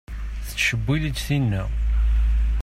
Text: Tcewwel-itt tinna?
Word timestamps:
Tcewwel-itt 0.47 1.23
tinna? 1.27 1.63